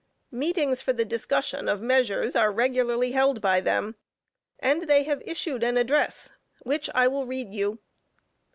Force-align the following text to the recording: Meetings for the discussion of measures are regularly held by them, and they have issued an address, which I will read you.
Meetings 0.31 0.81
for 0.81 0.93
the 0.93 1.05
discussion 1.05 1.69
of 1.69 1.79
measures 1.79 2.35
are 2.35 2.51
regularly 2.51 3.11
held 3.11 3.39
by 3.39 3.61
them, 3.61 3.97
and 4.57 4.81
they 4.89 5.03
have 5.03 5.21
issued 5.27 5.61
an 5.63 5.77
address, 5.77 6.31
which 6.61 6.89
I 6.95 7.07
will 7.07 7.27
read 7.27 7.53
you. 7.53 7.77